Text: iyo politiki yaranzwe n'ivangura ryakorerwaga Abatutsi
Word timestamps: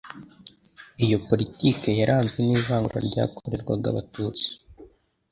iyo 1.05 1.17
politiki 1.27 1.87
yaranzwe 1.99 2.39
n'ivangura 2.43 2.99
ryakorerwaga 3.09 3.87
Abatutsi 3.91 4.47